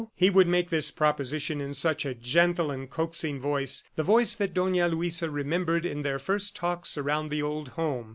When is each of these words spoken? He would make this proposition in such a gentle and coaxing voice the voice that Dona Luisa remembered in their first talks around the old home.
He 0.15 0.31
would 0.31 0.47
make 0.47 0.71
this 0.71 0.89
proposition 0.89 1.61
in 1.61 1.75
such 1.75 2.07
a 2.07 2.15
gentle 2.15 2.71
and 2.71 2.89
coaxing 2.89 3.39
voice 3.39 3.83
the 3.95 4.01
voice 4.01 4.33
that 4.33 4.51
Dona 4.51 4.87
Luisa 4.87 5.29
remembered 5.29 5.85
in 5.85 6.01
their 6.01 6.17
first 6.17 6.55
talks 6.55 6.97
around 6.97 7.29
the 7.29 7.43
old 7.43 7.67
home. 7.77 8.09